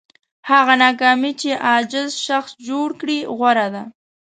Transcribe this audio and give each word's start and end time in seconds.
هغه 0.49 0.73
ناکامي 0.83 1.31
چې 1.41 1.49
عاجز 1.67 2.09
شخص 2.27 2.51
جوړ 2.67 2.87
کړي 3.01 3.17
غوره 3.37 3.67
ده. 3.73 3.83